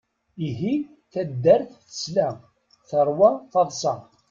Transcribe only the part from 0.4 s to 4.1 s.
Ihi taddart tesla, teṛwa taḍsa.